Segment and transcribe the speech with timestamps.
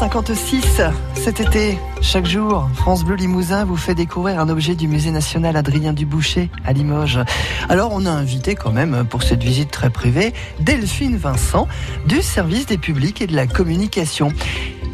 [0.00, 5.12] 19h56, cet été, chaque jour, France Bleu Limousin vous fait découvrir un objet du musée
[5.12, 7.20] national Adrien Duboucher à Limoges.
[7.68, 11.68] Alors on a invité quand même pour cette visite très privée Delphine Vincent
[12.06, 14.32] du service des publics et de la communication.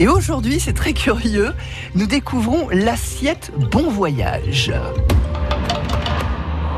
[0.00, 1.52] Et aujourd'hui, c'est très curieux,
[1.94, 4.72] nous découvrons l'assiette Bon Voyage.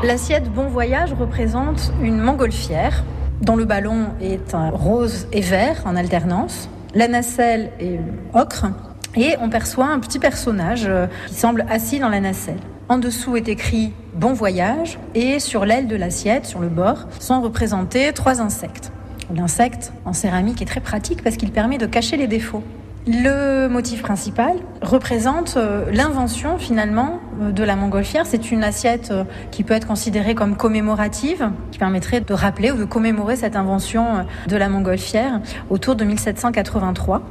[0.03, 3.03] L'assiette Bon Voyage représente une montgolfière
[3.41, 6.69] dont le ballon est rose et vert en alternance.
[6.93, 7.99] La nacelle est
[8.33, 8.67] ocre
[9.15, 12.59] et on perçoit un petit personnage euh, qui semble assis dans la nacelle.
[12.89, 17.41] En dessous est écrit Bon voyage et sur l'aile de l'assiette, sur le bord, sont
[17.41, 18.91] représentés trois insectes.
[19.33, 22.63] L'insecte en céramique est très pratique parce qu'il permet de cacher les défauts.
[23.07, 28.25] Le motif principal représente euh, l'invention finalement de la montgolfière.
[28.25, 32.77] C'est une assiette euh, qui peut être considérée comme commémorative, qui permettrait de rappeler ou
[32.77, 37.21] de commémorer cette invention de la montgolfière autour de 1783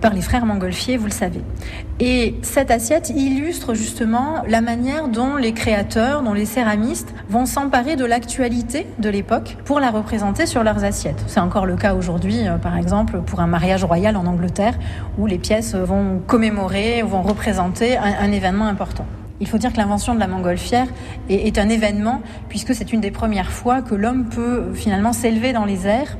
[0.00, 1.40] par les frères Montgolfier, vous le savez.
[1.98, 7.96] Et cette assiette illustre justement la manière dont les créateurs, dont les céramistes vont s'emparer
[7.96, 11.22] de l'actualité de l'époque pour la représenter sur leurs assiettes.
[11.26, 14.74] C'est encore le cas aujourd'hui, par exemple, pour un mariage royal en Angleterre
[15.18, 19.04] où les pièces vont commémorer, vont représenter un, événement important.
[19.40, 20.86] Il faut dire que l'invention de la montgolfière
[21.28, 25.52] est, est un événement puisque c'est une des premières fois que l'homme peut finalement s'élever
[25.52, 26.18] dans les airs.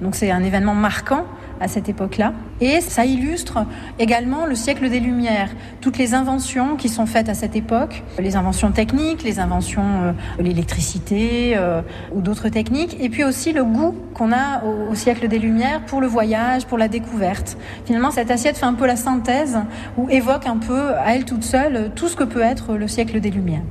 [0.00, 1.24] Donc c'est un événement marquant
[1.60, 2.32] à cette époque-là.
[2.60, 3.64] Et ça illustre
[3.98, 5.50] également le siècle des Lumières,
[5.80, 10.12] toutes les inventions qui sont faites à cette époque, les inventions techniques, les inventions euh,
[10.38, 11.82] de l'électricité euh,
[12.14, 16.00] ou d'autres techniques, et puis aussi le goût qu'on a au, siècle des Lumières pour
[16.00, 17.56] le voyage, pour la découverte.
[17.84, 19.58] Finalement, cette assiette fait un peu la synthèse
[19.96, 23.20] ou évoque un peu à elle toute seule tout ce que peut être le siècle
[23.20, 23.62] des Lumières.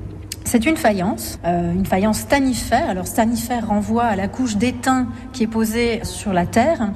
[0.51, 2.89] C'est une faïence, euh, une faïence stanifère.
[2.89, 6.91] Alors stanifère renvoie à la couche d'étain qui est posée sur la terre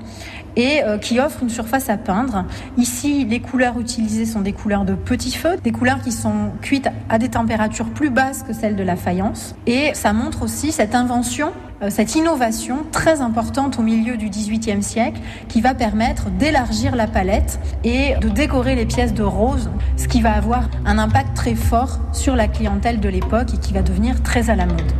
[0.57, 2.43] et euh, qui offre une surface à peindre.
[2.77, 6.89] Ici, les couleurs utilisées sont des couleurs de petit feu, des couleurs qui sont cuites
[7.07, 9.55] à des températures plus basses que celles de la faïence.
[9.67, 11.53] Et ça montre aussi cette invention
[11.89, 15.19] cette innovation très importante au milieu du XVIIIe siècle
[15.49, 20.21] qui va permettre d'élargir la palette et de décorer les pièces de rose, ce qui
[20.21, 24.23] va avoir un impact très fort sur la clientèle de l'époque et qui va devenir
[24.23, 24.91] très à la mode.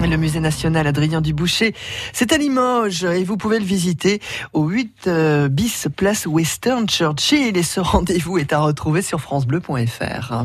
[0.00, 1.74] Le musée national Adrien Duboucher,
[2.12, 4.20] c'est à Limoges et vous pouvez le visiter
[4.52, 10.44] au 8 euh, bis place Western Churchill et ce rendez-vous est à retrouver sur francebleu.fr.